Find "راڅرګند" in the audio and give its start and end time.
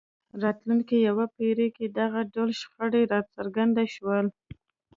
3.11-3.77